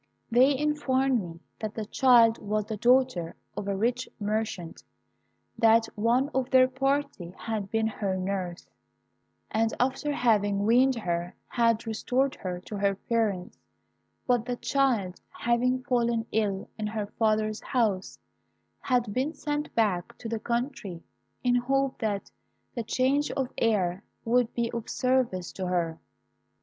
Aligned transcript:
They 0.31 0.57
informed 0.57 1.21
me 1.21 1.41
that 1.59 1.75
the 1.75 1.85
child 1.85 2.39
was 2.39 2.65
the 2.65 2.75
daughter 2.75 3.35
of 3.55 3.67
a 3.67 3.75
rich 3.77 4.09
merchant; 4.19 4.81
that 5.59 5.85
one 5.93 6.29
of 6.33 6.49
their 6.49 6.67
party 6.67 7.31
had 7.37 7.69
been 7.69 7.85
her 7.85 8.17
nurse, 8.17 8.65
and 9.51 9.71
after 9.79 10.11
having 10.11 10.65
weaned 10.65 10.95
her 10.95 11.35
had 11.49 11.85
restored 11.85 12.33
her 12.33 12.59
to 12.61 12.77
her 12.77 12.95
parents, 12.95 13.59
but 14.25 14.45
that 14.45 14.59
the 14.59 14.65
child, 14.65 15.21
having 15.29 15.83
fallen 15.83 16.25
ill 16.31 16.67
in 16.79 16.87
her 16.87 17.05
father's 17.05 17.61
house, 17.61 18.17
had 18.79 19.13
been 19.13 19.35
sent 19.35 19.71
back 19.75 20.17
to 20.17 20.27
the 20.27 20.39
country, 20.39 21.03
in 21.43 21.53
hope 21.53 21.99
that 21.99 22.31
the 22.73 22.81
change 22.81 23.29
of 23.33 23.49
air 23.59 24.03
would 24.25 24.51
be 24.55 24.71
of 24.71 24.89
service 24.89 25.51
to 25.51 25.67
her. 25.67 25.99